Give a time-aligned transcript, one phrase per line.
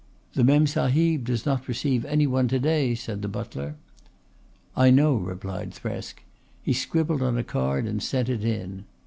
[0.33, 3.75] "The Memsahib does not receive any one to day," said the butler.
[4.75, 6.23] "I know," replied Thresk.
[6.63, 8.85] He scribbled on a card and sent it in.